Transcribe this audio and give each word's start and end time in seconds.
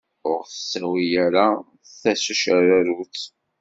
Ur 0.29 0.39
ɣ-ttawi 0.47 1.05
ara 1.25 1.47
d 1.85 1.87
tacerrarutt. 2.01 3.23